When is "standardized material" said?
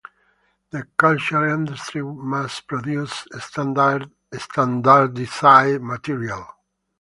3.39-6.47